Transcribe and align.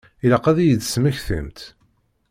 Ilaq 0.25 0.45
ad 0.51 0.57
iyi-d-tesmektimt. 0.59 1.59